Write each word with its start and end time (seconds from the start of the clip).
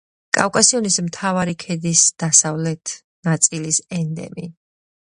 კავკასიონის 0.35 0.97
მთავარი 1.09 1.53
ქედის 1.65 2.03
დასავლეთ 2.25 2.95
ნაწილის 3.31 3.83
ენდემი. 4.01 4.53